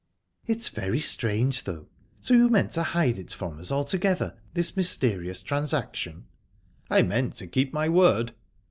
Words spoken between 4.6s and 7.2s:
mysterious transaction?" "I